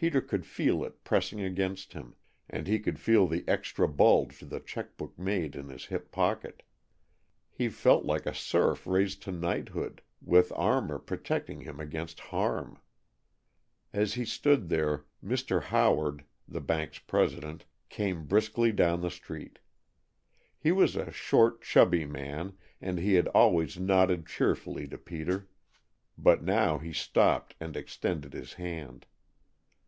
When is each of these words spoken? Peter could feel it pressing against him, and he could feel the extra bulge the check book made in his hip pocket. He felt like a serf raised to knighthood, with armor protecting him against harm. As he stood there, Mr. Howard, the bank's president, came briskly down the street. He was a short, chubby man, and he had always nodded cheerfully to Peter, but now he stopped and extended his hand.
Peter 0.00 0.20
could 0.20 0.46
feel 0.46 0.84
it 0.84 1.02
pressing 1.02 1.40
against 1.40 1.92
him, 1.92 2.14
and 2.48 2.68
he 2.68 2.78
could 2.78 3.00
feel 3.00 3.26
the 3.26 3.42
extra 3.48 3.88
bulge 3.88 4.38
the 4.38 4.60
check 4.60 4.96
book 4.96 5.18
made 5.18 5.56
in 5.56 5.68
his 5.70 5.86
hip 5.86 6.12
pocket. 6.12 6.62
He 7.50 7.68
felt 7.68 8.04
like 8.04 8.24
a 8.24 8.32
serf 8.32 8.86
raised 8.86 9.22
to 9.22 9.32
knighthood, 9.32 10.00
with 10.22 10.52
armor 10.54 11.00
protecting 11.00 11.62
him 11.62 11.80
against 11.80 12.20
harm. 12.20 12.78
As 13.92 14.14
he 14.14 14.24
stood 14.24 14.68
there, 14.68 15.04
Mr. 15.20 15.60
Howard, 15.64 16.24
the 16.46 16.60
bank's 16.60 17.00
president, 17.00 17.64
came 17.88 18.24
briskly 18.28 18.70
down 18.70 19.00
the 19.00 19.10
street. 19.10 19.58
He 20.60 20.70
was 20.70 20.94
a 20.94 21.10
short, 21.10 21.62
chubby 21.62 22.06
man, 22.06 22.56
and 22.80 23.00
he 23.00 23.14
had 23.14 23.26
always 23.30 23.80
nodded 23.80 24.26
cheerfully 24.28 24.86
to 24.86 24.96
Peter, 24.96 25.48
but 26.16 26.40
now 26.40 26.78
he 26.78 26.92
stopped 26.92 27.56
and 27.58 27.76
extended 27.76 28.32
his 28.32 28.52
hand. 28.52 29.04